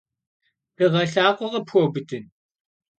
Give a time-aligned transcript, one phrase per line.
[0.75, 2.25] Dığe lhakhue khıpxueubıdın?